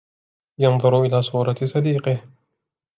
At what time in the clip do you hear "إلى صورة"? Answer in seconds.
1.05-1.55